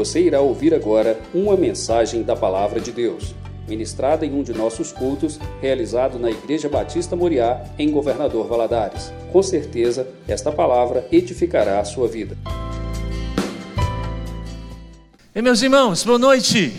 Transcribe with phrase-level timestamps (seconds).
[0.00, 3.34] Você irá ouvir agora uma mensagem da Palavra de Deus,
[3.68, 9.12] ministrada em um de nossos cultos, realizado na Igreja Batista Moriá, em Governador Valadares.
[9.30, 12.34] Com certeza, esta palavra edificará a sua vida.
[15.34, 16.72] E meus irmãos, boa noite.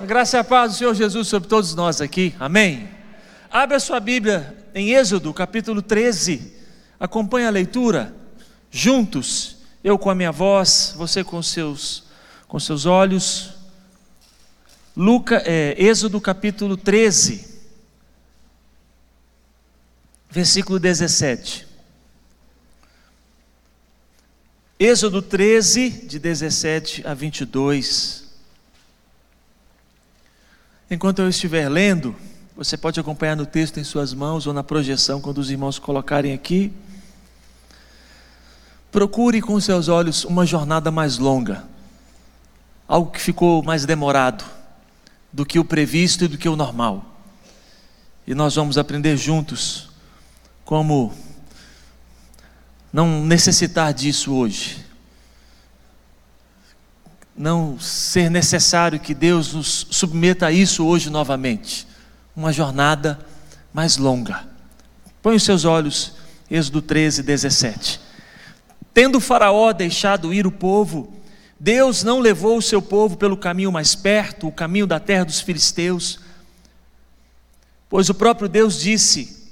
[0.00, 2.34] A graça e a paz do Senhor Jesus sobre todos nós aqui.
[2.40, 2.88] Amém.
[3.50, 6.54] Abra sua Bíblia em Êxodo, capítulo 13.
[6.98, 8.14] Acompanhe a leitura
[8.70, 9.58] juntos.
[9.84, 12.08] Eu com a minha voz, você com seus
[12.50, 13.52] com seus olhos.
[14.96, 17.46] Luca, é, Êxodo capítulo 13,
[20.28, 21.64] versículo 17.
[24.80, 28.24] Êxodo 13, de 17 a 22.
[30.90, 32.16] Enquanto eu estiver lendo,
[32.56, 36.32] você pode acompanhar no texto em suas mãos ou na projeção quando os irmãos colocarem
[36.32, 36.72] aqui.
[38.90, 41.69] Procure com seus olhos uma jornada mais longa,
[42.90, 44.44] algo que ficou mais demorado
[45.32, 47.22] do que o previsto e do que o normal.
[48.26, 49.90] E nós vamos aprender juntos
[50.64, 51.14] como
[52.92, 54.84] não necessitar disso hoje.
[57.36, 61.86] Não ser necessário que Deus nos submeta a isso hoje novamente.
[62.34, 63.24] Uma jornada
[63.72, 64.48] mais longa.
[65.22, 66.14] Põe os seus olhos,
[66.50, 68.00] Êxodo 13, 17.
[68.92, 71.19] Tendo Faraó deixado ir o povo,
[71.62, 75.42] Deus não levou o seu povo pelo caminho mais perto, o caminho da terra dos
[75.42, 76.18] filisteus,
[77.86, 79.50] pois o próprio Deus disse: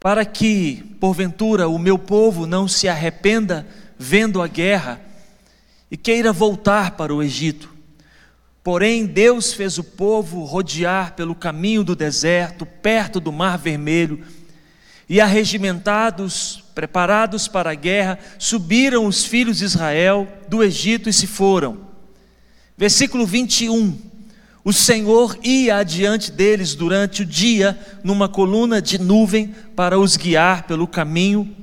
[0.00, 3.64] Para que, porventura, o meu povo não se arrependa
[3.96, 5.00] vendo a guerra
[5.88, 7.72] e queira voltar para o Egito.
[8.64, 14.20] Porém, Deus fez o povo rodear pelo caminho do deserto, perto do Mar Vermelho,
[15.08, 21.26] e arregimentados, preparados para a guerra, subiram os filhos de Israel do Egito e se
[21.26, 21.78] foram.
[22.76, 23.96] Versículo 21.
[24.64, 30.64] O Senhor ia adiante deles durante o dia numa coluna de nuvem para os guiar
[30.64, 31.54] pelo caminho,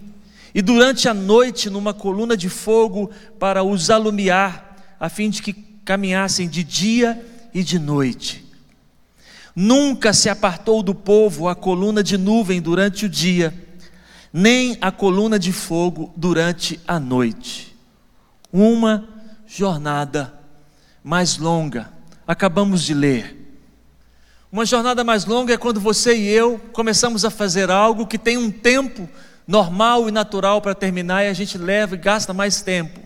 [0.55, 5.53] e durante a noite numa coluna de fogo para os alumiar, a fim de que
[5.83, 7.21] caminhassem de dia
[7.53, 8.42] e de noite.
[9.55, 13.53] Nunca se apartou do povo a coluna de nuvem durante o dia,
[14.31, 17.75] nem a coluna de fogo durante a noite.
[18.51, 19.07] Uma
[19.45, 20.33] jornada
[21.03, 21.91] mais longa,
[22.27, 23.39] acabamos de ler.
[24.51, 28.37] Uma jornada mais longa é quando você e eu começamos a fazer algo que tem
[28.37, 29.07] um tempo
[29.47, 32.99] normal e natural para terminar e a gente leva e gasta mais tempo.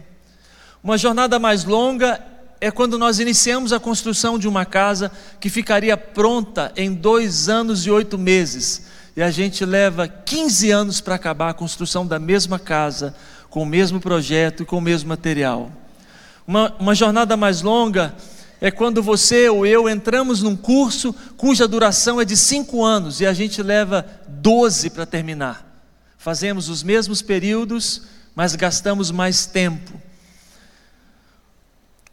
[0.83, 2.21] Uma jornada mais longa
[2.59, 7.85] é quando nós iniciamos a construção de uma casa que ficaria pronta em dois anos
[7.85, 8.83] e oito meses.
[9.15, 13.15] E a gente leva 15 anos para acabar a construção da mesma casa,
[13.49, 15.71] com o mesmo projeto e com o mesmo material.
[16.45, 18.15] Uma, uma jornada mais longa
[18.59, 23.25] é quando você ou eu entramos num curso cuja duração é de cinco anos e
[23.25, 25.65] a gente leva 12 para terminar.
[26.17, 28.03] Fazemos os mesmos períodos,
[28.35, 30.06] mas gastamos mais tempo.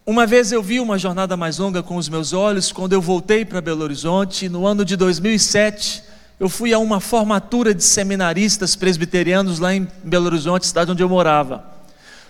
[0.06, 3.42] Uma vez eu vi uma jornada mais longa com os meus olhos quando eu voltei
[3.42, 6.04] para Belo Horizonte, no ano de 2007.
[6.38, 11.08] Eu fui a uma formatura de seminaristas presbiterianos lá em Belo Horizonte, cidade onde eu
[11.08, 11.64] morava.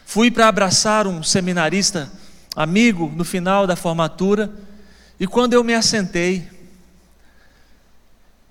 [0.06, 2.08] Fui para abraçar um seminarista
[2.54, 4.52] amigo no final da formatura,
[5.18, 6.48] e quando eu me assentei,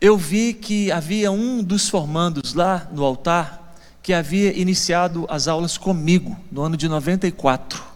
[0.01, 5.77] eu vi que havia um dos formandos lá no altar que havia iniciado as aulas
[5.77, 7.92] comigo no ano de 94.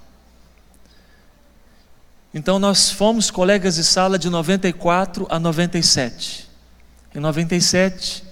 [2.34, 6.48] Então nós fomos colegas de sala de 94 a 97.
[7.16, 8.24] Em 97,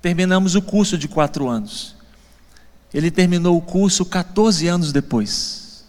[0.00, 1.96] terminamos o curso de quatro anos.
[2.94, 5.84] Ele terminou o curso 14 anos depois.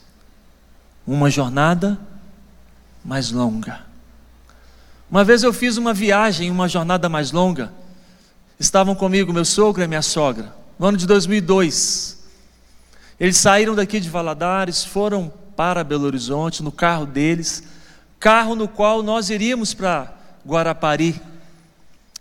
[1.05, 1.99] Uma jornada
[3.03, 3.81] mais longa.
[5.11, 7.71] Uma vez eu fiz uma viagem, uma jornada mais longa.
[8.59, 12.23] Estavam comigo meu sogro e minha sogra, no ano de 2002.
[13.19, 17.63] Eles saíram daqui de Valadares, foram para Belo Horizonte no carro deles,
[18.19, 20.13] carro no qual nós iríamos para
[20.45, 21.21] Guarapari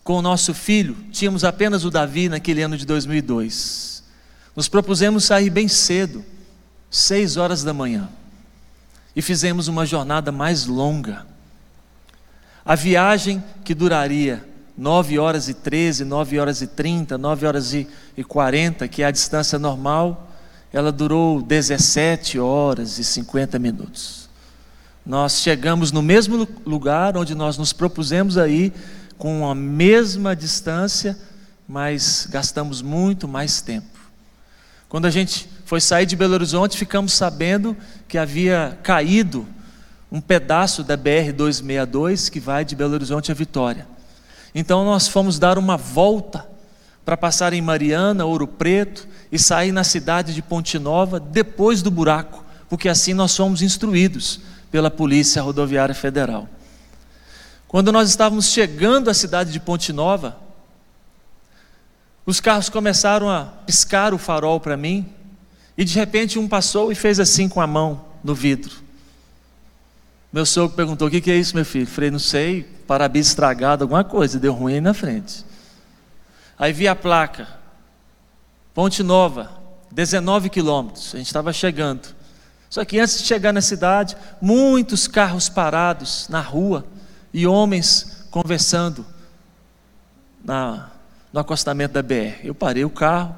[0.05, 0.97] com o nosso filho.
[1.11, 4.03] Tínhamos apenas o Davi naquele ano de 2002.
[4.55, 6.25] Nos propusemos sair bem cedo,
[6.91, 8.09] seis horas da manhã,
[9.17, 11.27] e fizemos uma jornada mais longa.
[12.65, 14.47] A viagem que duraria
[14.77, 17.87] nove horas e treze, nove horas e trinta, nove horas e
[18.27, 20.32] quarenta, que é a distância normal,
[20.73, 24.29] ela durou 17 horas e 50 minutos.
[25.05, 28.73] Nós chegamos no mesmo lugar onde nós nos propusemos aí,
[29.19, 31.19] com a mesma distância,
[31.69, 33.87] mas gastamos muito mais tempo.
[34.89, 37.77] Quando a gente foi sair de Belo Horizonte, ficamos sabendo
[38.07, 39.47] que havia caído
[40.11, 43.87] um pedaço da BR 262 que vai de Belo Horizonte a Vitória.
[44.55, 46.52] Então nós fomos dar uma volta
[47.05, 51.91] para passar em Mariana, Ouro Preto e sair na cidade de Ponte Nova depois do
[51.91, 54.41] buraco, porque assim nós fomos instruídos
[54.71, 56.49] pela Polícia Rodoviária Federal.
[57.67, 60.39] Quando nós estávamos chegando à cidade de Ponte Nova,
[62.25, 65.07] os carros começaram a piscar o farol para mim,
[65.77, 68.77] e de repente um passou e fez assim com a mão no vidro.
[70.33, 71.87] Meu sogro perguntou: O que, é isso, meu filho?
[71.87, 75.45] Falei: Não sei, para-brisa estragado, alguma coisa, deu ruim na frente.
[76.59, 77.49] Aí vi a placa,
[78.75, 79.51] Ponte Nova,
[79.91, 82.15] 19 quilômetros, a gente estava chegando.
[82.71, 86.87] Só que antes de chegar na cidade, muitos carros parados na rua
[87.33, 89.05] e homens conversando
[90.43, 90.91] na,
[91.31, 92.41] no acostamento da BR.
[92.43, 93.37] Eu parei o carro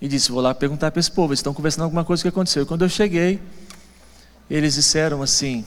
[0.00, 2.64] e disse: Vou lá perguntar para esse povo, eles estão conversando alguma coisa que aconteceu.
[2.64, 3.42] Quando eu cheguei,
[4.48, 5.64] eles disseram assim: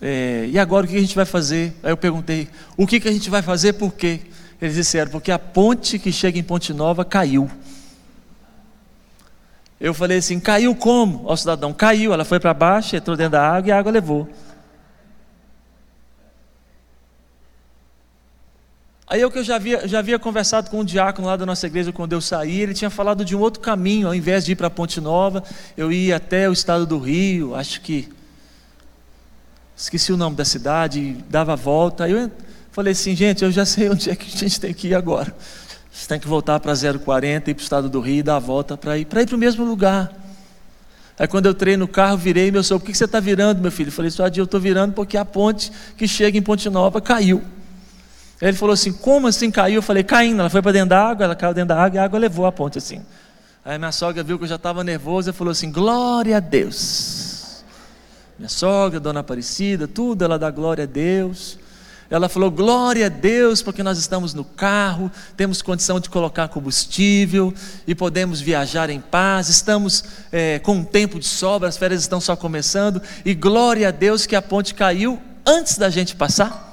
[0.00, 1.76] é, E agora o que a gente vai fazer?
[1.82, 3.74] Aí eu perguntei: O que, que a gente vai fazer?
[3.74, 4.20] Por quê?
[4.60, 7.50] Eles disseram: Porque a ponte que chega em Ponte Nova caiu.
[9.80, 11.22] Eu falei assim: Caiu como?
[11.26, 12.12] Ó, cidadão, caiu.
[12.12, 14.28] Ela foi para baixo, entrou dentro da água e a água levou.
[19.06, 21.66] Aí eu que eu já havia, já havia conversado com um diácono lá da nossa
[21.66, 24.56] igreja quando eu saí, ele tinha falado de um outro caminho, ao invés de ir
[24.56, 25.44] para Ponte Nova,
[25.76, 28.08] eu ia até o estado do Rio, acho que
[29.76, 32.04] esqueci o nome da cidade, dava a volta.
[32.04, 32.30] Aí eu
[32.74, 35.34] falei assim, gente, eu já sei onde é que a gente tem que ir agora.
[35.92, 38.40] Você tem que voltar para 040, ir para o estado do Rio e dar a
[38.40, 40.12] volta para ir para ir o mesmo lugar.
[41.16, 43.70] Aí quando eu entrei no carro, virei meu sogro, por que você está virando, meu
[43.70, 43.88] filho?
[43.88, 47.40] Eu falei, só eu estou virando porque a ponte que chega em Ponte Nova caiu.
[48.42, 49.76] Aí ele falou assim: Como assim caiu?
[49.76, 50.40] Eu falei: Caindo.
[50.40, 52.44] Ela foi para dentro da água, ela caiu dentro da água e a água levou
[52.44, 53.00] a ponte assim.
[53.64, 57.64] Aí minha sogra viu que eu já estava nervoso e falou assim: Glória a Deus.
[58.36, 61.56] Minha sogra, dona Aparecida, tudo ela dá glória a Deus.
[62.10, 67.52] Ela falou: Glória a Deus, porque nós estamos no carro, temos condição de colocar combustível
[67.86, 69.48] e podemos viajar em paz.
[69.48, 73.00] Estamos é, com um tempo de sobra, as férias estão só começando.
[73.24, 76.72] E glória a Deus que a ponte caiu antes da gente passar.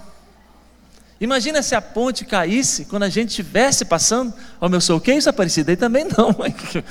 [1.19, 4.33] Imagina se a ponte caísse quando a gente estivesse passando.
[4.60, 5.72] Oh, meu sou que isso, Aparecida?
[5.72, 6.36] Aí também não.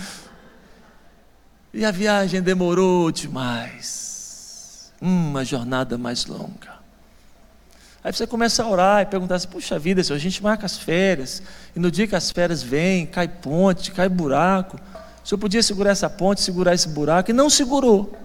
[1.75, 4.93] e a viagem demorou demais.
[5.01, 6.80] Uma jornada mais longa.
[8.03, 10.79] Aí você começa a orar e perguntar assim: puxa vida, se a gente marca as
[10.79, 11.43] férias,
[11.75, 14.79] e no dia que as férias vêm, cai ponte, cai buraco.
[15.23, 18.17] O senhor podia segurar essa ponte, segurar esse buraco, e não segurou.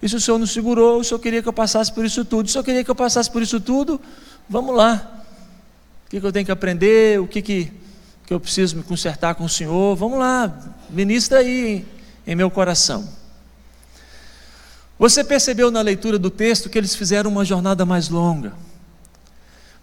[0.00, 2.46] E se o senhor não segurou, o senhor queria que eu passasse por isso tudo.
[2.46, 4.00] O senhor queria que eu passasse por isso tudo,
[4.48, 5.24] Vamos lá.
[6.06, 7.20] O que, que eu tenho que aprender?
[7.20, 7.70] O que, que,
[8.26, 9.94] que eu preciso me consertar com o Senhor?
[9.94, 11.84] Vamos lá, ministra aí
[12.26, 13.06] em meu coração.
[14.98, 18.54] Você percebeu na leitura do texto que eles fizeram uma jornada mais longa.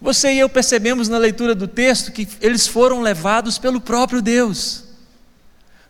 [0.00, 4.84] Você e eu percebemos na leitura do texto que eles foram levados pelo próprio Deus.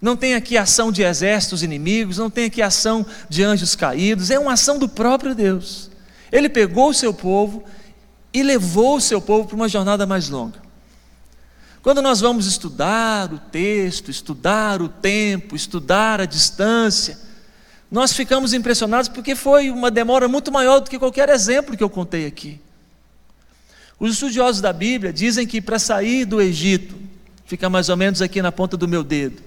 [0.00, 4.38] Não tem aqui ação de exércitos inimigos, não tem aqui ação de anjos caídos, é
[4.38, 5.90] uma ação do próprio Deus.
[6.30, 7.64] Ele pegou o seu povo
[8.32, 10.60] e levou o seu povo para uma jornada mais longa.
[11.82, 17.18] Quando nós vamos estudar o texto, estudar o tempo, estudar a distância,
[17.90, 21.88] nós ficamos impressionados porque foi uma demora muito maior do que qualquer exemplo que eu
[21.88, 22.60] contei aqui.
[23.98, 26.94] Os estudiosos da Bíblia dizem que para sair do Egito,
[27.46, 29.42] fica mais ou menos aqui na ponta do meu dedo,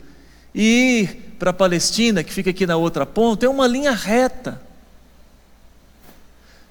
[0.53, 4.61] e ir para a Palestina, que fica aqui na outra ponta, é uma linha reta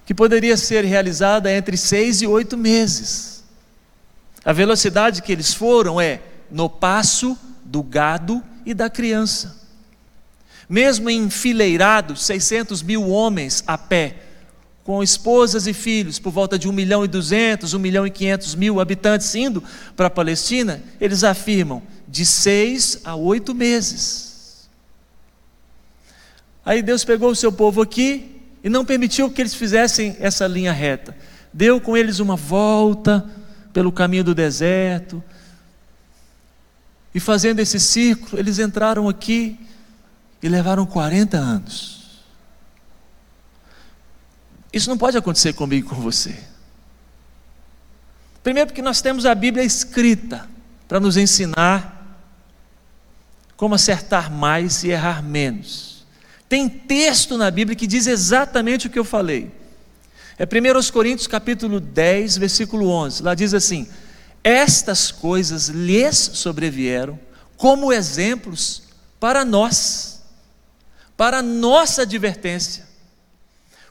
[0.04, 3.44] que poderia ser realizada entre seis e oito meses.
[4.44, 9.68] A velocidade que eles foram é no passo do gado e da criança.
[10.68, 14.16] Mesmo enfileirados, 600 mil homens a pé,
[14.88, 18.54] com esposas e filhos, por volta de 1 milhão e 200, 1 milhão e 500
[18.54, 19.62] mil habitantes indo
[19.94, 24.66] para a Palestina, eles afirmam de seis a oito meses.
[26.64, 30.72] Aí Deus pegou o seu povo aqui, e não permitiu que eles fizessem essa linha
[30.72, 31.14] reta.
[31.52, 33.28] Deu com eles uma volta
[33.74, 35.22] pelo caminho do deserto.
[37.14, 39.60] E fazendo esse círculo, eles entraram aqui
[40.42, 41.97] e levaram 40 anos.
[44.72, 46.36] Isso não pode acontecer comigo e com você.
[48.42, 50.48] Primeiro, porque nós temos a Bíblia escrita
[50.86, 51.94] para nos ensinar
[53.56, 56.06] como acertar mais e errar menos.
[56.48, 59.50] Tem texto na Bíblia que diz exatamente o que eu falei.
[60.38, 63.22] É 1 Coríntios capítulo 10, versículo 11.
[63.22, 63.86] Lá diz assim:
[64.42, 67.18] Estas coisas lhes sobrevieram
[67.56, 68.84] como exemplos
[69.18, 70.22] para nós,
[71.16, 72.87] para nossa advertência.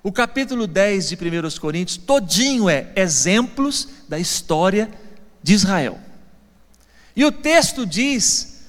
[0.08, 4.90] O capítulo 10 de 1 Coríntios, todinho é exemplos da história
[5.44, 6.00] de Israel.
[7.14, 8.62] E o texto diz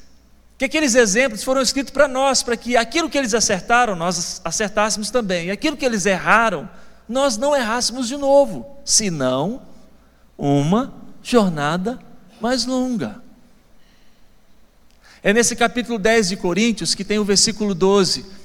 [0.58, 5.12] que aqueles exemplos foram escritos para nós, para que aquilo que eles acertaram, nós acertássemos
[5.12, 6.68] também, e aquilo que eles erraram,
[7.08, 9.62] nós não errássemos de novo, senão
[10.36, 10.92] uma
[11.22, 12.00] jornada
[12.40, 13.22] mais longa.
[15.22, 18.37] É nesse capítulo 10 de Coríntios que tem o versículo 12.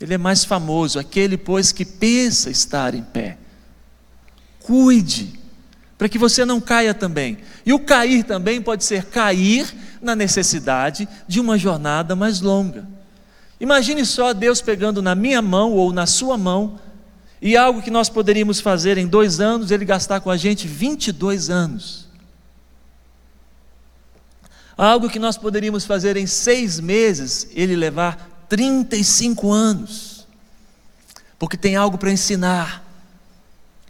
[0.00, 3.38] Ele é mais famoso, aquele, pois, que pensa estar em pé.
[4.60, 5.38] Cuide,
[5.96, 7.38] para que você não caia também.
[7.66, 12.86] E o cair também pode ser cair na necessidade de uma jornada mais longa.
[13.60, 16.78] Imagine só Deus pegando na minha mão ou na sua mão,
[17.42, 21.50] e algo que nós poderíamos fazer em dois anos, Ele gastar com a gente 22
[21.50, 22.08] anos.
[24.76, 30.26] Algo que nós poderíamos fazer em seis meses, ele levar 35 anos.
[31.38, 32.84] Porque tem algo para ensinar,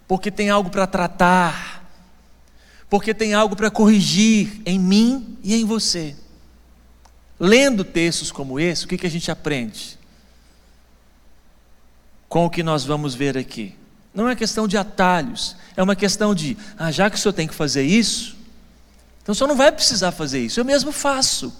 [0.07, 1.83] porque tem algo para tratar,
[2.89, 6.15] porque tem algo para corrigir em mim e em você.
[7.39, 9.97] Lendo textos como esse, o que, que a gente aprende?
[12.27, 13.75] Com o que nós vamos ver aqui.
[14.13, 17.47] Não é questão de atalhos, é uma questão de, ah, já que o senhor tem
[17.47, 18.35] que fazer isso,
[19.21, 21.53] então o senhor não vai precisar fazer isso, eu mesmo faço.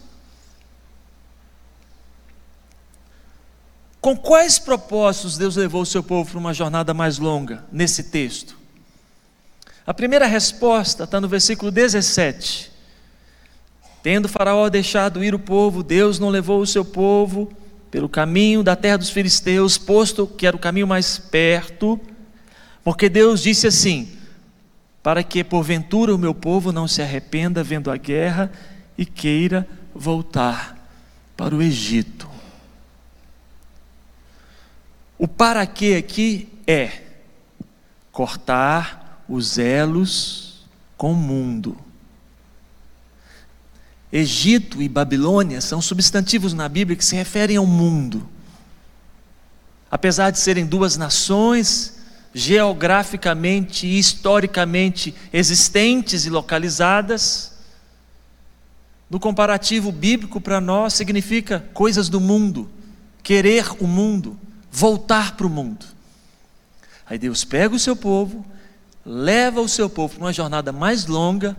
[4.01, 8.57] Com quais propósitos Deus levou o seu povo para uma jornada mais longa nesse texto?
[9.85, 12.71] A primeira resposta está no versículo 17.
[14.01, 17.51] Tendo Faraó deixado ir o povo, Deus não levou o seu povo
[17.91, 21.99] pelo caminho da terra dos filisteus, posto que era o caminho mais perto,
[22.83, 24.07] porque Deus disse assim:
[25.03, 28.51] para que porventura o meu povo não se arrependa vendo a guerra
[28.97, 30.77] e queira voltar
[31.35, 32.28] para o Egito.
[35.19, 37.03] O para que aqui é
[38.09, 41.77] cortar os elos com o mundo.
[44.11, 48.27] Egito e Babilônia são substantivos na Bíblia que se referem ao mundo.
[49.91, 51.99] Apesar de serem duas nações,
[52.33, 57.53] geograficamente e historicamente existentes e localizadas.
[59.09, 62.69] No comparativo bíblico, para nós, significa coisas do mundo,
[63.21, 64.39] querer o mundo,
[64.71, 65.85] voltar para o mundo.
[67.05, 68.45] Aí Deus pega o seu povo,
[69.05, 71.57] leva o seu povo para uma jornada mais longa,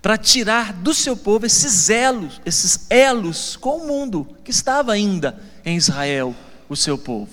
[0.00, 5.40] para tirar do seu povo esses elos, esses elos com o mundo que estava ainda
[5.64, 6.34] em Israel,
[6.68, 7.30] o seu povo.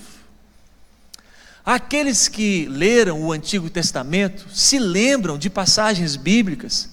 [1.66, 6.88] Aqueles que leram o Antigo Testamento se lembram de passagens bíblicas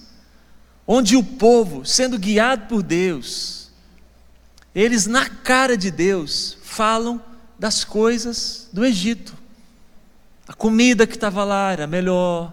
[0.90, 3.70] onde o povo, sendo guiado por Deus,
[4.74, 7.22] eles na cara de Deus falam
[7.58, 9.34] das coisas do Egito.
[10.46, 12.52] A comida que estava lá era melhor.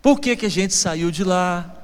[0.00, 1.82] Por que, que a gente saiu de lá?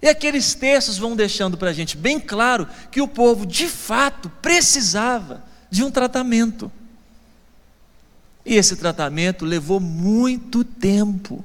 [0.00, 4.30] E aqueles textos vão deixando para a gente bem claro que o povo de fato
[4.40, 6.72] precisava de um tratamento.
[8.46, 11.44] E esse tratamento levou muito tempo.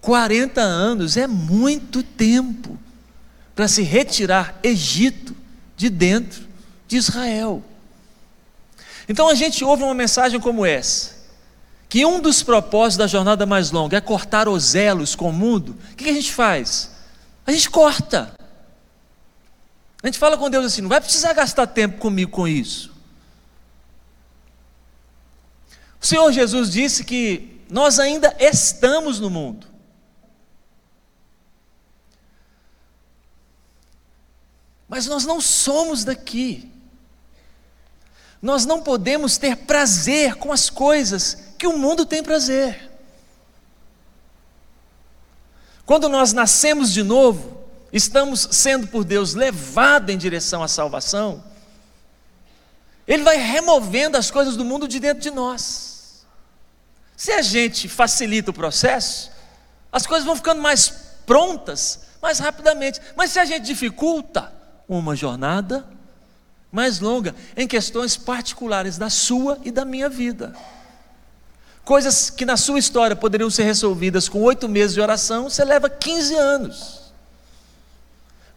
[0.00, 2.78] 40 anos é muito tempo
[3.54, 5.36] para se retirar Egito
[5.76, 6.46] de dentro
[6.88, 7.62] de Israel.
[9.08, 11.14] Então a gente ouve uma mensagem como essa,
[11.88, 15.76] que um dos propósitos da jornada mais longa é cortar os elos com o mundo.
[15.92, 16.90] O que a gente faz?
[17.46, 18.34] A gente corta.
[20.02, 22.92] A gente fala com Deus assim: não vai precisar gastar tempo comigo com isso.
[26.00, 29.66] O Senhor Jesus disse que nós ainda estamos no mundo.
[34.88, 36.70] Mas nós não somos daqui.
[38.46, 42.92] Nós não podemos ter prazer com as coisas que o mundo tem prazer.
[45.84, 51.42] Quando nós nascemos de novo, estamos sendo por Deus levados em direção à salvação,
[53.04, 56.24] Ele vai removendo as coisas do mundo de dentro de nós.
[57.16, 59.32] Se a gente facilita o processo,
[59.90, 60.88] as coisas vão ficando mais
[61.26, 63.00] prontas mais rapidamente.
[63.16, 64.52] Mas se a gente dificulta
[64.88, 65.95] uma jornada
[66.70, 70.54] mais longa em questões particulares da sua e da minha vida.
[71.84, 75.88] Coisas que na sua história poderiam ser resolvidas com oito meses de oração, você leva
[75.88, 77.00] 15 anos.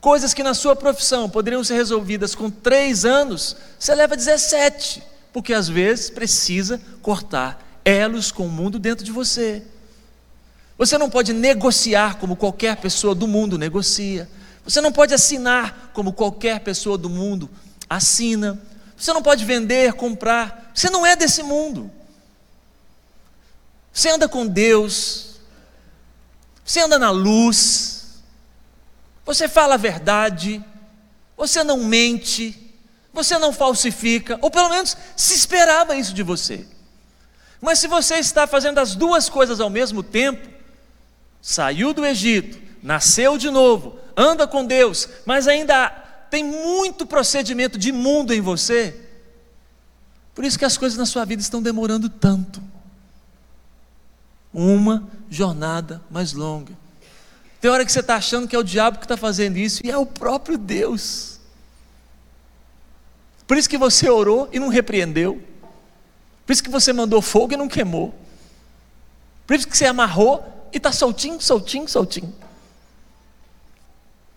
[0.01, 5.53] Coisas que na sua profissão poderiam ser resolvidas com três anos, você leva 17, porque
[5.53, 9.61] às vezes precisa cortar elos com o mundo dentro de você.
[10.77, 14.29] Você não pode negociar como qualquer pessoa do mundo negocia.
[14.63, 17.49] Você não pode assinar como qualquer pessoa do mundo
[17.89, 18.61] assina.
[18.95, 20.71] Você não pode vender, comprar.
[20.73, 21.91] Você não é desse mundo.
[23.91, 25.39] Você anda com Deus.
[26.63, 28.21] Você anda na luz.
[29.25, 30.63] Você fala a verdade.
[31.35, 32.73] Você não mente.
[33.13, 34.37] Você não falsifica.
[34.41, 36.65] Ou pelo menos se esperava isso de você.
[37.61, 40.47] Mas se você está fazendo as duas coisas ao mesmo tempo,
[41.41, 45.93] saiu do Egito, nasceu de novo, anda com Deus, mas ainda
[46.29, 48.95] tem muito procedimento de mundo em você,
[50.35, 52.61] por isso que as coisas na sua vida estão demorando tanto.
[54.53, 56.73] Uma jornada mais longa.
[57.59, 59.91] Tem hora que você está achando que é o diabo que está fazendo isso, e
[59.91, 61.39] é o próprio Deus.
[63.45, 65.41] Por isso que você orou e não repreendeu.
[66.45, 68.13] Por isso que você mandou fogo e não queimou.
[69.45, 72.33] Por isso que você amarrou e está soltinho, soltinho, soltinho.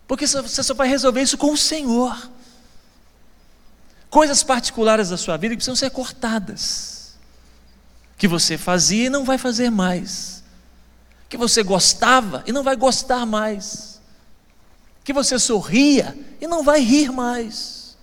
[0.07, 2.29] Porque você só vai resolver isso com o Senhor.
[4.09, 7.17] Coisas particulares da sua vida que precisam ser cortadas.
[8.17, 10.43] Que você fazia e não vai fazer mais.
[11.27, 13.99] Que você gostava e não vai gostar mais.
[15.03, 17.97] Que você sorria e não vai rir mais.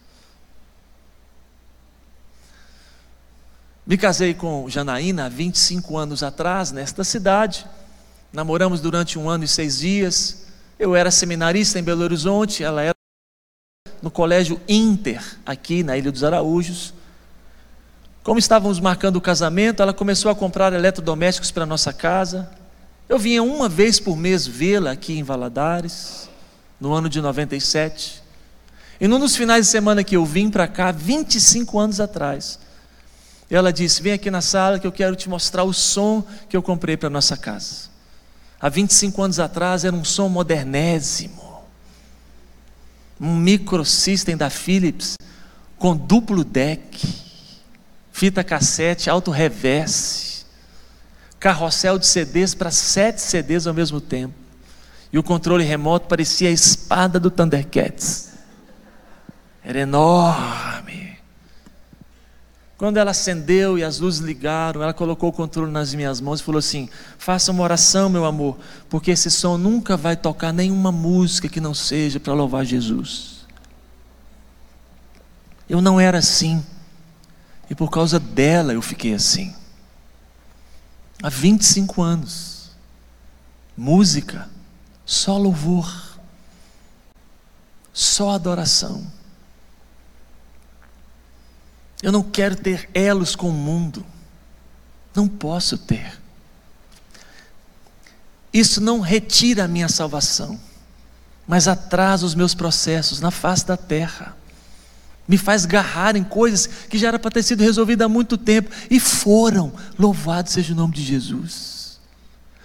[3.87, 7.67] Me casei com Janaína há 25 anos atrás, nesta cidade.
[8.33, 10.47] Namoramos durante um ano e seis dias.
[10.81, 12.95] Eu era seminarista em Belo Horizonte, ela era
[14.01, 16.95] no colégio Inter, aqui na Ilha dos Araújos.
[18.23, 22.51] Como estávamos marcando o casamento, ela começou a comprar eletrodomésticos para nossa casa.
[23.11, 26.31] Eu vinha uma vez por mês vê-la aqui em Valadares,
[26.81, 28.23] no ano de 97.
[28.99, 32.59] E num dos finais de semana que eu vim para cá, 25 anos atrás,
[33.51, 36.63] ela disse: Vem aqui na sala que eu quero te mostrar o som que eu
[36.63, 37.90] comprei para nossa casa.
[38.61, 41.63] Há 25 anos atrás era um som modernésimo,
[43.19, 45.17] um microsystem da Philips
[45.79, 47.01] com duplo deck,
[48.13, 50.45] fita cassete, alto reverse,
[51.39, 54.35] carrossel de CDs para sete CDs ao mesmo tempo.
[55.11, 58.35] E o controle remoto parecia a espada do Thundercats.
[59.65, 61.10] Era enorme.
[62.81, 66.43] Quando ela acendeu e as luzes ligaram, ela colocou o controle nas minhas mãos e
[66.43, 66.89] falou assim:
[67.19, 68.57] Faça uma oração, meu amor,
[68.89, 73.45] porque esse som nunca vai tocar nenhuma música que não seja para louvar Jesus.
[75.69, 76.65] Eu não era assim,
[77.69, 79.55] e por causa dela eu fiquei assim.
[81.23, 82.71] Há 25 anos,
[83.77, 84.49] música,
[85.05, 86.19] só louvor,
[87.93, 89.20] só adoração.
[92.03, 94.05] Eu não quero ter elos com o mundo.
[95.15, 96.21] Não posso ter.
[98.53, 100.59] Isso não retira a minha salvação,
[101.47, 104.37] mas atrasa os meus processos na face da terra.
[105.29, 108.71] Me faz garrar em coisas que já era para ter sido resolvidas há muito tempo
[108.91, 109.73] e foram.
[109.97, 112.01] Louvado seja o nome de Jesus.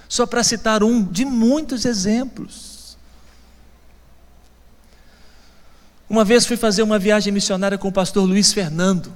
[0.09, 2.97] Só para citar um de muitos exemplos.
[6.09, 9.13] Uma vez fui fazer uma viagem missionária com o pastor Luiz Fernando.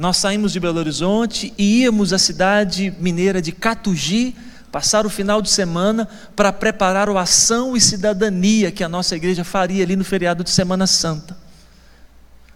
[0.00, 4.34] Nós saímos de Belo Horizonte e íamos à cidade mineira de Catugi,
[4.72, 9.44] passar o final de semana para preparar o ação e cidadania que a nossa igreja
[9.44, 11.36] faria ali no feriado de Semana Santa.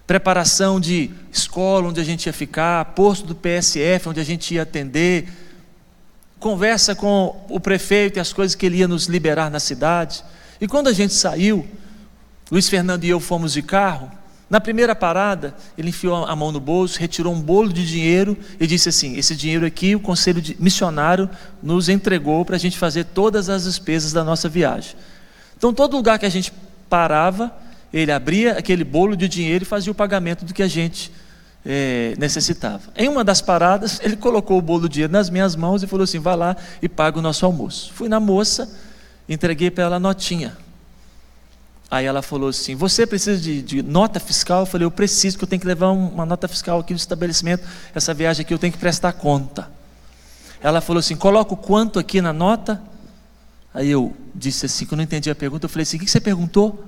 [0.07, 4.63] Preparação de escola onde a gente ia ficar, posto do PSF onde a gente ia
[4.63, 5.29] atender,
[6.41, 10.25] conversa com o prefeito e as coisas que ele ia nos liberar na cidade.
[10.59, 11.69] E quando a gente saiu,
[12.51, 14.11] Luiz Fernando e eu fomos de carro,
[14.55, 18.69] na primeira parada, ele enfiou a mão no bolso, retirou um bolo de dinheiro e
[18.69, 21.29] disse assim: Esse dinheiro aqui o conselho missionário
[21.61, 24.95] nos entregou para a gente fazer todas as despesas da nossa viagem.
[25.57, 26.53] Então, todo lugar que a gente
[26.89, 27.53] parava,
[27.93, 31.11] ele abria aquele bolo de dinheiro e fazia o pagamento do que a gente
[31.67, 32.93] é, necessitava.
[32.97, 36.05] Em uma das paradas, ele colocou o bolo de dinheiro nas minhas mãos e falou
[36.05, 37.93] assim: Vá lá e paga o nosso almoço.
[37.93, 38.73] Fui na moça,
[39.29, 40.57] entreguei para ela a notinha.
[41.95, 44.63] Aí ela falou assim: Você precisa de, de, nota fiscal?
[44.63, 47.65] Eu falei: Eu preciso, porque eu tenho que levar uma nota fiscal aqui no estabelecimento.
[47.95, 49.71] Essa viagem aqui eu tenho que prestar conta.
[50.61, 52.83] Ela falou assim: Coloca o quanto aqui na nota?
[53.73, 55.67] Aí eu disse assim: que eu não entendi a pergunta.
[55.67, 56.85] Eu falei assim: O que você perguntou?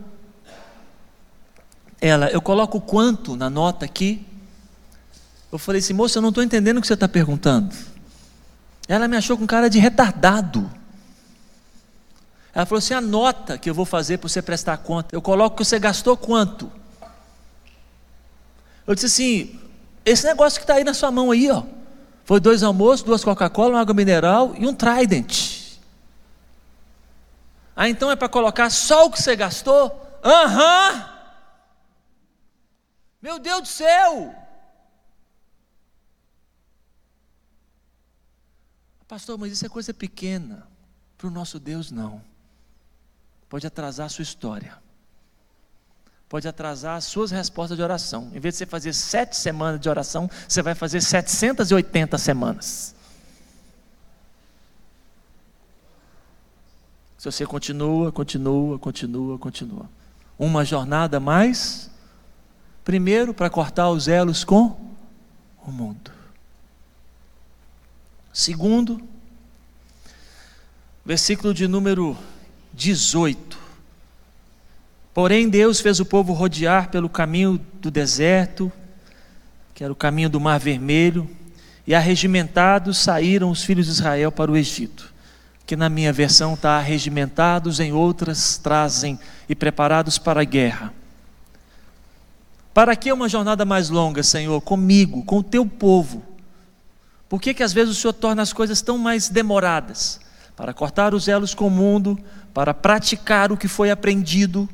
[2.00, 4.26] Ela: Eu coloco quanto na nota aqui?
[5.52, 7.72] Eu falei assim: Moça, eu não estou entendendo o que você está perguntando.
[8.88, 10.68] Ela me achou com cara de retardado.
[12.56, 15.58] Ela falou assim: a nota que eu vou fazer para você prestar conta, eu coloco
[15.58, 16.72] que você gastou quanto?
[18.86, 19.60] Eu disse assim:
[20.02, 21.64] esse negócio que está aí na sua mão aí, ó,
[22.24, 25.76] foi dois almoços, duas Coca-Cola, uma água mineral e um Trident.
[27.76, 30.18] Ah, então é para colocar só o que você gastou?
[30.24, 31.10] Aham!
[33.20, 34.34] Meu Deus do céu!
[39.06, 40.66] Pastor, mas isso é coisa pequena.
[41.18, 42.22] Para o nosso Deus, não.
[43.48, 44.76] Pode atrasar a sua história.
[46.28, 48.30] Pode atrasar as suas respostas de oração.
[48.34, 52.94] Em vez de você fazer sete semanas de oração, você vai fazer 780 semanas.
[57.16, 59.88] Se você continua, continua, continua, continua.
[60.38, 61.90] Uma jornada mais,
[62.84, 64.76] primeiro para cortar os elos com
[65.64, 66.10] o mundo.
[68.32, 69.00] Segundo,
[71.04, 72.18] versículo de número
[72.76, 73.58] 18.
[75.14, 78.70] Porém, Deus fez o povo rodear pelo caminho do deserto,
[79.74, 81.28] que era o caminho do Mar Vermelho,
[81.86, 85.10] e arregimentados saíram os filhos de Israel para o Egito.
[85.64, 90.92] Que na minha versão está arregimentados, em outras trazem e preparados para a guerra.
[92.74, 96.22] Para que uma jornada mais longa, Senhor, comigo, com o teu povo?
[97.26, 100.20] Por que, que às vezes o Senhor torna as coisas tão mais demoradas?
[100.56, 102.18] Para cortar os elos com o mundo,
[102.52, 104.68] para praticar o que foi aprendido,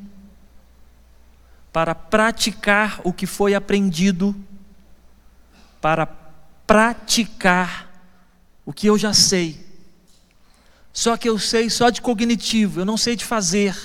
[1.71, 4.33] para praticar o que foi aprendido,
[5.81, 6.07] para
[6.65, 7.91] praticar
[8.65, 9.63] o que eu já sei.
[10.93, 13.75] Só que eu sei só de cognitivo, eu não sei de fazer.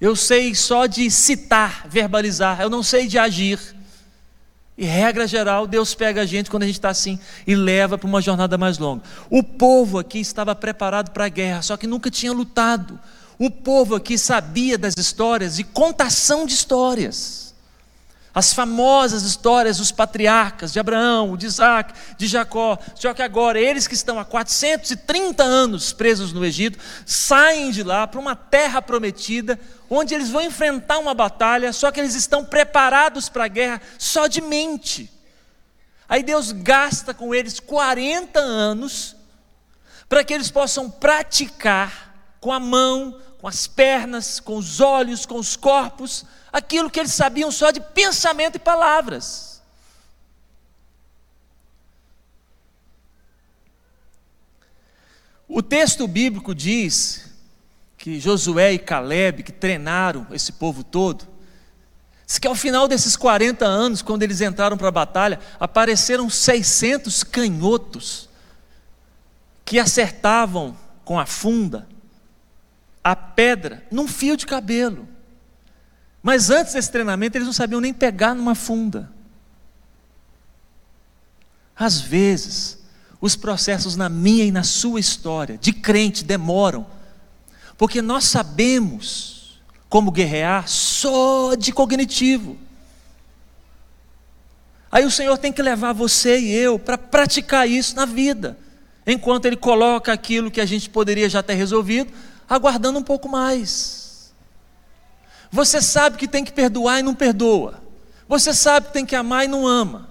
[0.00, 3.58] Eu sei só de citar, verbalizar, eu não sei de agir.
[4.78, 8.06] E regra geral, Deus pega a gente quando a gente está assim e leva para
[8.06, 9.02] uma jornada mais longa.
[9.28, 12.96] O povo aqui estava preparado para a guerra, só que nunca tinha lutado.
[13.40, 17.48] O povo aqui sabia das histórias e contação de histórias.
[18.32, 22.78] As famosas histórias dos patriarcas de Abraão, de Isaac, de Jacó.
[22.94, 28.06] Só que agora, eles que estão há 430 anos presos no Egito, saem de lá
[28.06, 29.58] para uma terra prometida,
[29.90, 34.26] onde eles vão enfrentar uma batalha, só que eles estão preparados para a guerra só
[34.26, 35.10] de mente.
[36.08, 39.16] Aí Deus gasta com eles 40 anos
[40.08, 45.36] para que eles possam praticar com a mão, com as pernas, com os olhos, com
[45.36, 49.62] os corpos, aquilo que eles sabiam só de pensamento e palavras.
[55.46, 57.28] O texto bíblico diz
[57.98, 61.26] que Josué e Caleb, que treinaram esse povo todo,
[62.24, 67.24] diz que ao final desses 40 anos, quando eles entraram para a batalha, apareceram 600
[67.24, 68.28] canhotos
[69.64, 71.86] que acertavam com a funda
[73.02, 75.08] a pedra num fio de cabelo.
[76.22, 79.10] Mas antes desse treinamento, eles não sabiam nem pegar numa funda.
[81.74, 82.78] Às vezes,
[83.20, 86.86] os processos na minha e na sua história, de crente, demoram,
[87.78, 92.58] porque nós sabemos como guerrear só de cognitivo.
[94.90, 98.58] Aí o Senhor tem que levar você e eu para praticar isso na vida,
[99.06, 102.12] enquanto Ele coloca aquilo que a gente poderia já ter resolvido
[102.48, 104.32] aguardando um pouco mais.
[105.50, 107.82] Você sabe que tem que perdoar e não perdoa.
[108.26, 110.08] Você sabe que tem que amar e não ama.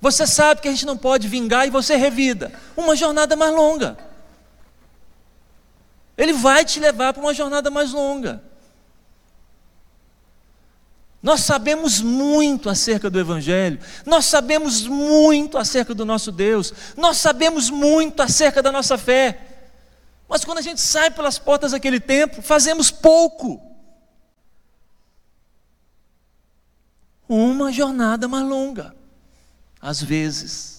[0.00, 2.52] Você sabe que a gente não pode vingar e você revida.
[2.76, 3.96] Uma jornada mais longa.
[6.16, 8.42] Ele vai te levar para uma jornada mais longa.
[11.22, 17.68] Nós sabemos muito acerca do Evangelho, nós sabemos muito acerca do nosso Deus, nós sabemos
[17.68, 19.40] muito acerca da nossa fé.
[20.28, 23.60] Mas quando a gente sai pelas portas daquele templo, fazemos pouco.
[27.28, 28.94] Uma jornada mais longa,
[29.80, 30.75] às vezes.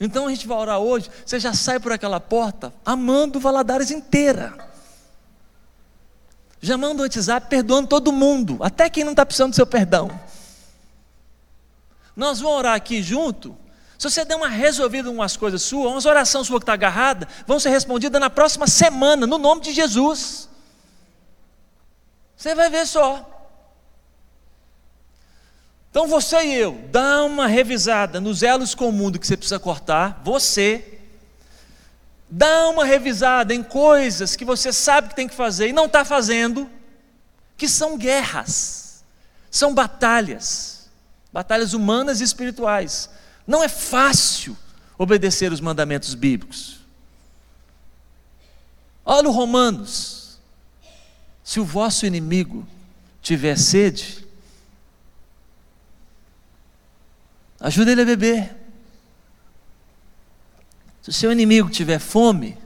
[0.00, 4.54] Então a gente vai orar hoje, você já sai por aquela porta amando Valadares inteira.
[6.60, 10.10] Já manda o WhatsApp perdoando todo mundo, até quem não está precisando do seu perdão.
[12.16, 13.56] Nós vamos orar aqui junto,
[13.98, 17.26] se você der uma resolvida em umas coisas suas, umas orações suas que está agarrada,
[17.44, 20.48] vão ser respondidas na próxima semana, no nome de Jesus.
[22.36, 23.37] Você vai ver só.
[25.90, 29.58] Então você e eu, dá uma revisada nos elos com o mundo que você precisa
[29.58, 30.98] cortar, você.
[32.30, 36.04] Dá uma revisada em coisas que você sabe que tem que fazer e não está
[36.04, 36.68] fazendo,
[37.56, 39.02] que são guerras,
[39.50, 40.90] são batalhas,
[41.32, 43.08] batalhas humanas e espirituais.
[43.46, 44.54] Não é fácil
[44.98, 46.80] obedecer os mandamentos bíblicos.
[49.04, 50.38] Olha o Romanos.
[51.42, 52.68] Se o vosso inimigo
[53.22, 54.27] tiver sede,
[57.60, 58.56] ajude ele a beber.
[61.02, 62.58] Se o seu inimigo tiver fome,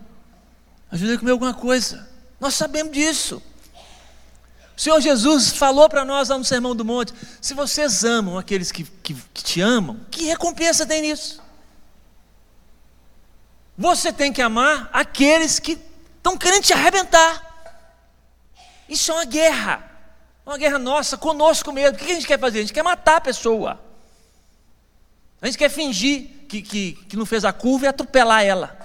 [0.90, 2.08] ajude ele a comer alguma coisa.
[2.40, 3.42] Nós sabemos disso.
[4.76, 8.72] O Senhor Jesus falou para nós lá no Sermão do Monte: se vocês amam aqueles
[8.72, 11.40] que, que, que te amam, que recompensa tem nisso?
[13.76, 15.78] Você tem que amar aqueles que
[16.16, 17.50] estão querendo te arrebentar.
[18.88, 19.88] Isso é uma guerra.
[20.44, 21.96] Uma guerra nossa, conosco mesmo.
[21.96, 22.58] O que a gente quer fazer?
[22.58, 23.80] A gente quer matar a pessoa.
[25.42, 28.78] A gente quer fingir que, que, que não fez a curva e atropelar ela.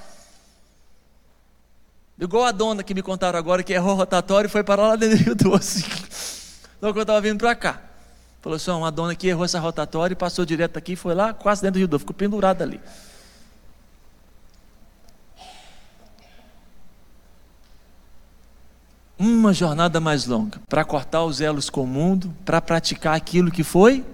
[2.20, 4.96] Igual a dona que me contaram agora que errou o rotatório e foi parar lá
[4.96, 5.86] dentro do Rio Doce.
[6.82, 7.80] Logo eu estava vindo para cá.
[8.42, 11.62] Falou assim: uma dona que errou essa rotatória e passou direto aqui, foi lá, quase
[11.62, 12.82] dentro do Rio Doce, ficou pendurada ali.
[19.20, 23.64] uma jornada mais longa para cortar os elos com o mundo, para praticar aquilo que
[23.64, 24.06] foi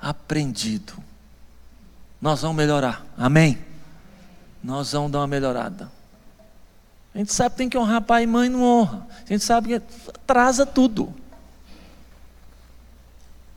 [0.00, 0.92] aprendido.
[2.22, 3.58] Nós vamos melhorar, amém?
[4.62, 5.90] Nós vamos dar uma melhorada.
[7.12, 9.04] A gente sabe que tem que honrar pai e mãe, não honra.
[9.26, 11.12] A gente sabe que atrasa tudo.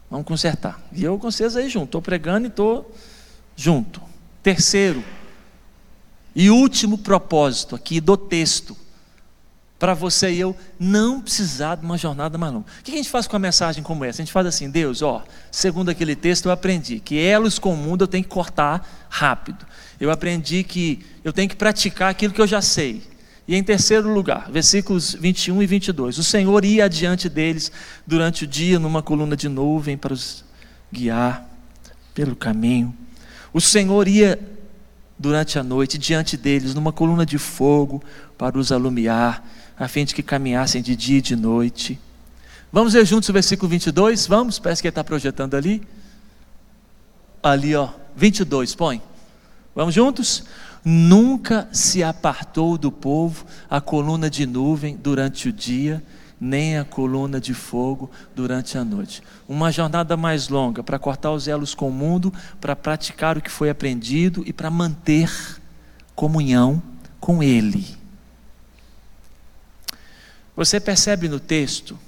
[0.10, 0.82] Vamos consertar.
[0.92, 2.92] E eu com vocês aí junto, estou pregando e estou
[3.56, 4.02] junto.
[4.42, 5.04] Terceiro
[6.36, 8.76] e último propósito aqui do texto
[9.78, 12.66] para você e eu não precisar de uma jornada mais longa.
[12.80, 14.22] O que a gente faz com uma mensagem como essa?
[14.22, 17.78] A gente faz assim, Deus, ó, segundo aquele texto eu aprendi que elos com o
[17.78, 19.66] mundo eu tenho que cortar rápido.
[20.00, 23.04] Eu aprendi que eu tenho que praticar aquilo que eu já sei.
[23.48, 27.72] E em terceiro lugar, versículos 21 e 22, o Senhor ia adiante deles
[28.08, 30.44] durante o dia numa coluna de nuvem para os
[30.92, 31.48] guiar
[32.14, 32.96] pelo caminho.
[33.54, 34.40] O Senhor ia
[35.18, 38.04] durante a noite diante deles numa coluna de fogo
[38.38, 39.46] para os alumiar
[39.78, 42.00] a fim de que caminhassem de dia e de noite.
[42.72, 44.28] Vamos ler juntos o versículo 22?
[44.28, 44.60] Vamos?
[44.60, 45.82] Parece que ele está projetando ali.
[47.42, 49.02] Ali, ó, 22, põe.
[49.76, 50.44] Vamos juntos?
[50.84, 56.04] Nunca se apartou do povo a coluna de nuvem durante o dia,
[56.40, 59.22] nem a coluna de fogo durante a noite.
[59.48, 63.52] Uma jornada mais longa para cortar os elos com o mundo, para praticar o que
[63.52, 65.32] foi aprendido e para manter
[66.14, 66.82] comunhão
[67.20, 68.05] com Ele.
[70.56, 72.00] Você percebe no texto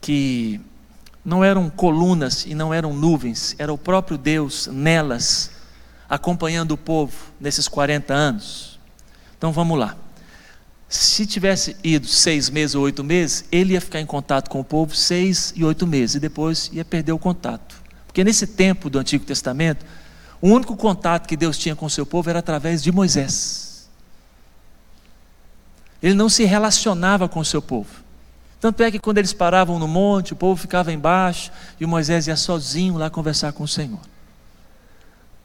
[0.00, 0.60] que
[1.24, 5.50] não eram colunas e não eram nuvens, era o próprio Deus nelas,
[6.08, 8.80] acompanhando o povo nesses 40 anos.
[9.36, 9.96] Então vamos lá.
[10.88, 14.64] Se tivesse ido seis meses ou oito meses, ele ia ficar em contato com o
[14.64, 17.76] povo seis e oito meses, e depois ia perder o contato.
[18.06, 19.86] Porque nesse tempo do Antigo Testamento,
[20.40, 23.69] o único contato que Deus tinha com o seu povo era através de Moisés.
[26.02, 27.90] Ele não se relacionava com o seu povo.
[28.60, 32.26] Tanto é que quando eles paravam no monte, o povo ficava embaixo e o Moisés
[32.26, 34.00] ia sozinho lá conversar com o Senhor.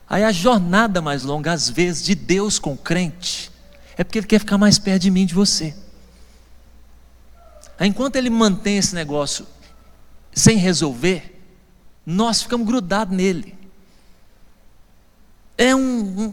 [0.07, 3.51] Aí a jornada mais longa, às vezes, de Deus com o crente,
[3.97, 5.75] é porque Ele quer ficar mais perto de mim, de você.
[7.79, 9.47] Aí, enquanto Ele mantém esse negócio
[10.33, 11.41] sem resolver,
[12.05, 13.55] nós ficamos grudados nele.
[15.57, 15.79] É um,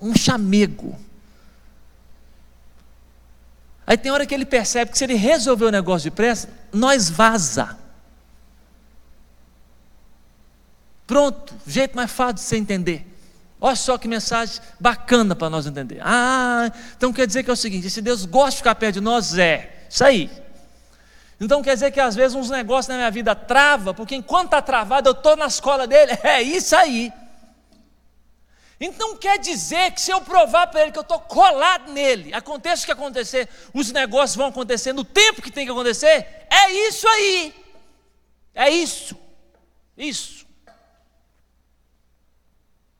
[0.02, 0.96] um, um chamego.
[3.86, 7.76] Aí tem hora que ele percebe que se ele resolver o negócio depressa, nós vaza.
[11.06, 13.06] Pronto, jeito mais fácil de você entender.
[13.60, 16.00] Olha só que mensagem bacana para nós entender.
[16.02, 19.00] Ah, então quer dizer que é o seguinte: se Deus gosta de ficar perto de
[19.00, 20.30] nós, é isso aí.
[21.40, 24.62] Então quer dizer que às vezes uns negócios na minha vida trava, porque enquanto está
[24.62, 26.12] travado eu estou na escola dele.
[26.22, 27.12] É isso aí.
[28.84, 32.82] Então quer dizer que se eu provar para ele que eu estou colado nele, aconteça
[32.82, 37.06] o que acontecer, os negócios vão acontecer no tempo que tem que acontecer, é isso
[37.06, 37.54] aí.
[38.52, 39.16] É isso.
[39.96, 40.44] Isso.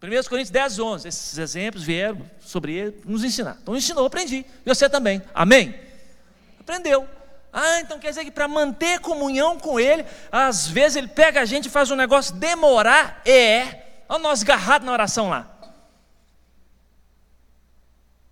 [0.00, 1.08] 1 Coríntios 10, 11.
[1.08, 3.58] Esses exemplos vieram sobre ele nos ensinar.
[3.60, 4.46] Então ensinou, aprendi.
[4.64, 5.20] E você também.
[5.34, 5.74] Amém?
[6.60, 7.08] Aprendeu.
[7.52, 11.44] Ah, então quer dizer que para manter comunhão com ele, às vezes ele pega a
[11.44, 13.20] gente e faz um negócio demorar.
[13.26, 13.82] É.
[14.08, 15.52] Olha nós agarrados na oração lá.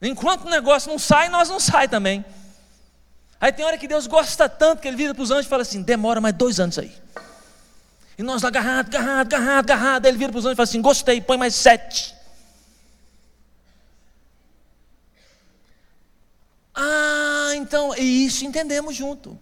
[0.02, 2.24] Enquanto o negócio não sai, nós não sai também.
[3.40, 5.62] Aí tem hora que Deus gosta tanto que ele vira para os anjos e fala
[5.62, 6.92] assim: demora mais dois anos aí.
[8.18, 10.04] E nós lá agarrado, agarrado, agarrado, agarrado.
[10.04, 12.14] Aí ele vira para os anjos e fala assim: gostei, põe mais sete.
[16.74, 19.38] Ah, então, e isso entendemos junto.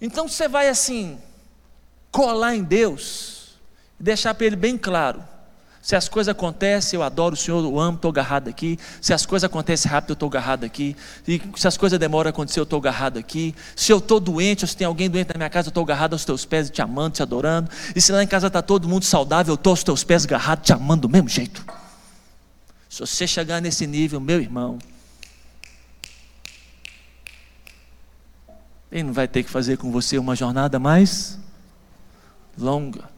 [0.00, 1.20] Então você vai assim,
[2.10, 3.58] colar em Deus,
[3.98, 5.22] e deixar para Ele bem claro:
[5.82, 8.78] se as coisas acontecem, eu adoro o Senhor, eu amo, estou agarrado aqui.
[9.00, 10.94] Se as coisas acontecem rápido, eu estou agarrado aqui.
[11.26, 13.54] E se as coisas demoram a acontecer, eu estou agarrado aqui.
[13.74, 16.12] Se eu estou doente, ou se tem alguém doente na minha casa, eu estou agarrado
[16.12, 17.70] aos teus pés, te amando, te adorando.
[17.96, 20.62] E se lá em casa está todo mundo saudável, eu estou aos teus pés agarrado,
[20.62, 21.64] te amando do mesmo jeito.
[22.88, 24.78] Se você chegar nesse nível, meu irmão,
[28.92, 31.38] Ele não vai ter que fazer com você uma jornada mais
[32.58, 33.08] longa.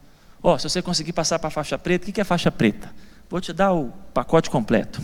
[0.43, 2.93] Ó, oh, se você conseguir passar para a faixa preta, o que é faixa preta?
[3.29, 5.01] Vou te dar o pacote completo.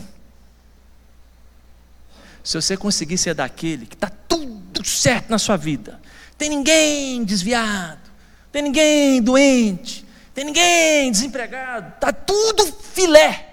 [2.44, 5.98] Se você conseguir ser daquele que está tudo certo na sua vida,
[6.36, 8.10] tem ninguém desviado,
[8.52, 13.46] tem ninguém doente, tem ninguém desempregado, está tudo filé.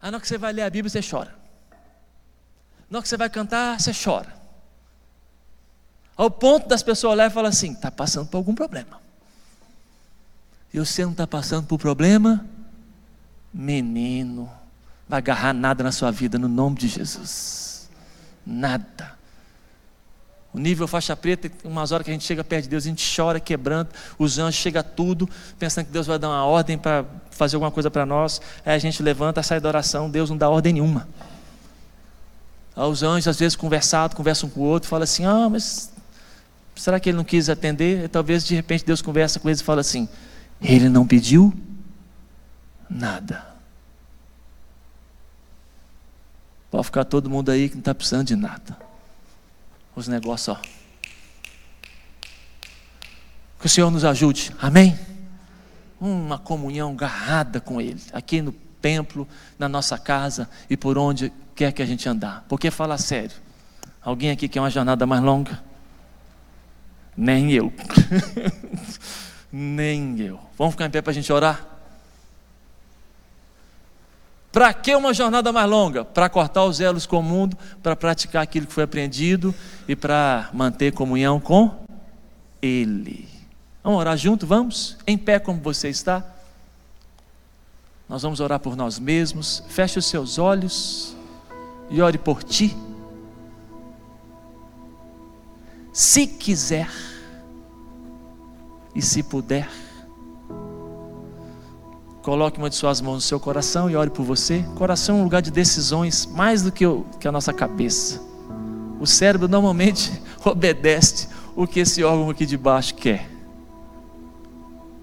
[0.00, 1.34] Na hora que você vai ler a Bíblia, você chora.
[2.90, 4.32] Na hora que você vai cantar, você chora.
[6.14, 9.03] Ao ponto das pessoas olharem e falar assim: está passando por algum problema.
[10.74, 12.44] E você não está passando por problema?
[13.52, 14.50] Menino,
[15.08, 17.88] vai agarrar nada na sua vida no nome de Jesus.
[18.44, 19.14] Nada.
[20.52, 23.14] O nível faixa preta, umas horas que a gente chega perto de Deus, a gente
[23.16, 27.54] chora, quebrando, os anjos chegam tudo, pensando que Deus vai dar uma ordem para fazer
[27.54, 28.40] alguma coisa para nós.
[28.66, 31.08] Aí a gente levanta, sai da oração, Deus não dá ordem nenhuma.
[32.74, 35.92] Aí os anjos, às vezes, conversado, conversam com o outro, falam assim: Ah, mas
[36.74, 38.06] será que ele não quis atender?
[38.06, 40.08] E talvez de repente Deus conversa com eles e fala assim:
[40.60, 41.52] ele não pediu
[42.88, 43.54] nada.
[46.70, 48.76] Pode ficar todo mundo aí que não está precisando de nada.
[49.94, 50.60] Os negócios, ó.
[53.60, 54.52] Que o Senhor nos ajude.
[54.60, 54.98] Amém?
[56.00, 58.02] Uma comunhão garrada com Ele.
[58.12, 59.26] Aqui no templo,
[59.58, 62.44] na nossa casa e por onde quer que a gente andar.
[62.48, 63.36] Porque falar sério.
[64.02, 65.62] Alguém aqui quer uma jornada mais longa?
[67.16, 67.72] Nem eu.
[69.56, 70.40] Nem eu.
[70.58, 71.64] Vamos ficar em pé para a gente orar?
[74.50, 76.04] Para que uma jornada mais longa?
[76.04, 79.54] Para cortar os elos com o mundo, para praticar aquilo que foi aprendido
[79.86, 81.72] e para manter comunhão com
[82.60, 83.28] Ele.
[83.84, 84.44] Vamos orar junto?
[84.44, 84.96] Vamos?
[85.06, 86.26] Em pé como você está?
[88.08, 89.62] Nós vamos orar por nós mesmos.
[89.68, 91.14] Feche os seus olhos
[91.90, 92.76] e ore por ti.
[95.92, 97.13] Se quiser
[98.94, 99.68] e se puder,
[102.22, 104.64] coloque uma de suas mãos no seu coração e ore por você.
[104.76, 108.20] Coração é um lugar de decisões mais do que, o, que a nossa cabeça.
[109.00, 110.12] O cérebro normalmente
[110.44, 113.28] obedece o que esse órgão aqui de baixo quer.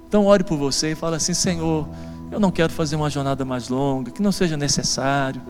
[0.08, 1.88] Então ore por você e fala assim: Senhor,
[2.32, 5.42] eu não quero fazer uma jornada mais longa, que não seja necessário.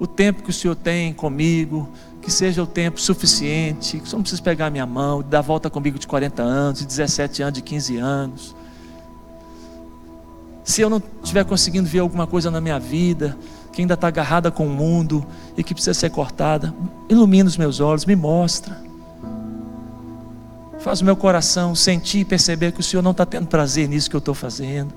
[0.00, 1.88] O tempo que o Senhor tem comigo,
[2.22, 5.98] que seja o tempo suficiente, que só não precisa pegar minha mão, dar volta comigo
[5.98, 8.56] de 40 anos, de 17 anos, de 15 anos.
[10.62, 13.36] Se eu não estiver conseguindo ver alguma coisa na minha vida,
[13.72, 16.74] que ainda está agarrada com o mundo e que precisa ser cortada,
[17.08, 18.76] ilumina os meus olhos, me mostra.
[20.80, 24.10] Faz o meu coração sentir e perceber que o Senhor não está tendo prazer nisso
[24.10, 24.92] que eu estou fazendo.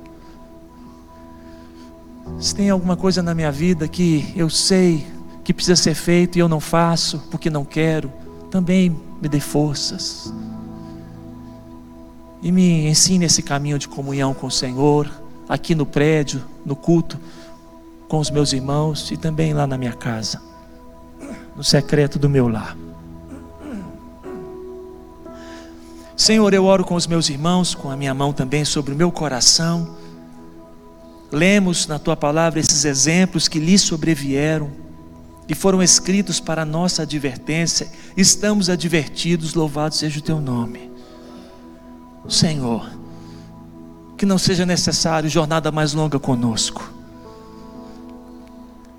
[2.39, 5.05] Se tem alguma coisa na minha vida que eu sei
[5.43, 8.11] que precisa ser feito e eu não faço porque não quero,
[8.49, 10.33] também me dê forças.
[12.41, 15.09] E me ensine esse caminho de comunhão com o Senhor,
[15.47, 17.19] aqui no prédio, no culto,
[18.07, 20.41] com os meus irmãos e também lá na minha casa,
[21.55, 22.75] no secreto do meu lar.
[26.17, 29.11] Senhor, eu oro com os meus irmãos, com a minha mão também sobre o meu
[29.11, 29.95] coração.
[31.31, 34.69] Lemos na tua palavra esses exemplos que lhe sobrevieram
[35.47, 40.91] e foram escritos para nossa advertência, estamos advertidos, louvado seja o teu nome.
[42.27, 42.89] Senhor,
[44.17, 46.93] que não seja necessário jornada mais longa conosco.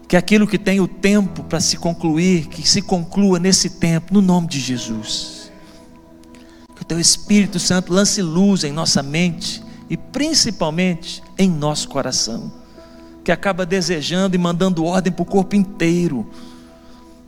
[0.08, 4.20] Que aquilo que tem o tempo para se concluir, que se conclua nesse tempo, no
[4.20, 5.50] nome de Jesus.
[6.74, 9.62] Que o teu Espírito Santo lance luz em nossa mente
[9.92, 12.50] e principalmente em nosso coração
[13.22, 16.26] que acaba desejando e mandando ordem para o corpo inteiro,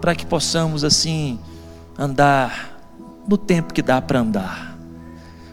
[0.00, 1.38] para que possamos assim
[1.98, 2.80] andar
[3.28, 4.78] no tempo que dá para andar.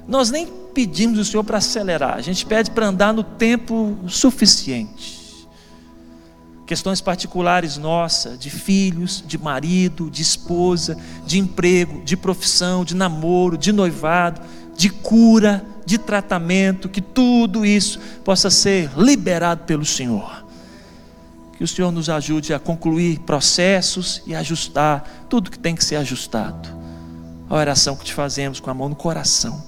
[0.08, 5.46] Nós nem pedimos o Senhor para acelerar, a gente pede para andar no tempo suficiente.
[6.66, 10.98] Questões particulares nossas, de filhos, de marido, de esposa,
[11.28, 14.40] de emprego, de profissão, de namoro, de noivado,
[14.78, 20.46] de cura, de tratamento, que tudo isso possa ser liberado pelo Senhor.
[21.58, 25.98] Que o Senhor nos ajude a concluir processos e ajustar tudo que tem que ser
[25.98, 26.70] ajustado.
[27.50, 29.62] A oração que te fazemos com a mão no coração.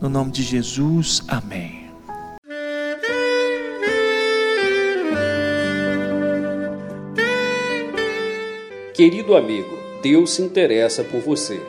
[0.00, 1.84] No nome de Jesus, amém.
[8.92, 11.60] Querido amigo, Deus se interessa por você.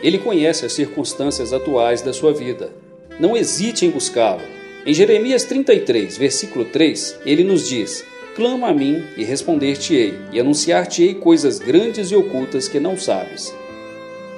[0.00, 2.81] Ele conhece as circunstâncias atuais da sua vida.
[3.20, 4.42] Não hesite em buscá-lo.
[4.84, 8.04] Em Jeremias 33, versículo 3, ele nos diz:
[8.34, 13.54] Clama a mim e responder-te-ei, e anunciar-te-ei coisas grandes e ocultas que não sabes.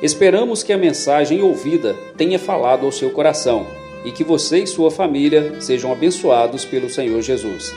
[0.02, 3.66] Esperamos que a mensagem ouvida tenha falado ao seu coração
[4.04, 7.72] e que você e sua família sejam abençoados pelo Senhor Jesus.